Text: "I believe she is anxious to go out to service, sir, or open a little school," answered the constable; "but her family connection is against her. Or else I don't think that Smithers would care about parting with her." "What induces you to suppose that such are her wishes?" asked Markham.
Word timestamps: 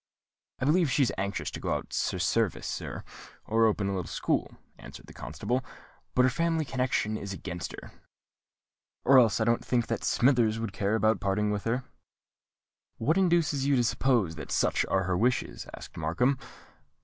"I 0.57 0.65
believe 0.65 0.89
she 0.89 1.03
is 1.03 1.13
anxious 1.15 1.51
to 1.51 1.59
go 1.59 1.75
out 1.75 1.91
to 1.91 2.19
service, 2.19 2.65
sir, 2.65 3.03
or 3.45 3.67
open 3.67 3.87
a 3.87 3.93
little 3.93 4.07
school," 4.09 4.57
answered 4.79 5.05
the 5.05 5.13
constable; 5.13 5.63
"but 6.15 6.23
her 6.23 6.29
family 6.29 6.65
connection 6.65 7.17
is 7.17 7.33
against 7.33 7.71
her. 7.73 7.91
Or 9.05 9.19
else 9.19 9.39
I 9.39 9.43
don't 9.43 9.63
think 9.63 9.85
that 9.85 10.03
Smithers 10.03 10.57
would 10.59 10.73
care 10.73 10.95
about 10.95 11.21
parting 11.21 11.51
with 11.51 11.65
her." 11.65 11.83
"What 12.97 13.15
induces 13.19 13.67
you 13.67 13.75
to 13.75 13.83
suppose 13.83 14.33
that 14.37 14.51
such 14.51 14.87
are 14.87 15.03
her 15.03 15.15
wishes?" 15.15 15.67
asked 15.77 15.95
Markham. 15.95 16.39